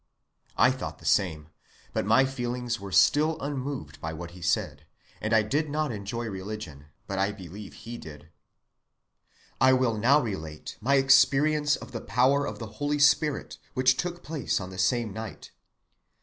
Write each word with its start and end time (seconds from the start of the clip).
I 0.57 0.71
thought 0.71 0.97
the 0.97 1.05
same; 1.05 1.49
but 1.93 2.07
my 2.07 2.25
feelings 2.25 2.79
were 2.79 2.91
still 2.91 3.39
unmoved 3.39 4.01
by 4.01 4.13
what 4.13 4.31
he 4.31 4.41
said, 4.41 4.87
and 5.21 5.31
I 5.31 5.43
did 5.43 5.69
not 5.69 5.91
enjoy 5.91 6.25
religion, 6.25 6.87
but 7.05 7.19
I 7.19 7.31
believe 7.31 7.75
he 7.75 7.99
did. 7.99 8.29
"I 9.59 9.73
will 9.73 9.95
now 9.99 10.19
relate 10.19 10.75
my 10.81 10.95
experience 10.95 11.75
of 11.75 11.91
the 11.91 12.01
power 12.01 12.47
of 12.47 12.57
the 12.57 12.65
Holy 12.81 12.97
Spirit 12.97 13.59
which 13.75 13.95
took 13.95 14.23
place 14.23 14.59
on 14.59 14.71
the 14.71 14.79
same 14.79 15.13
night. 15.13 15.51